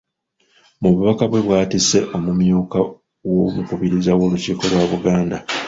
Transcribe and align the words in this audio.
Mu 0.81 0.89
bubaka 0.93 1.23
bwe 1.29 1.39
bw'atisse 1.45 1.97
omumyuka 2.17 2.77
w’Omukubiriza 3.33 4.11
w’olukiiko 4.19 4.63
lwa 4.71 4.83
Buganda. 4.91 5.37